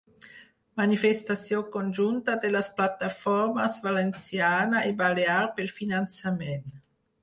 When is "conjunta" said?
1.75-2.35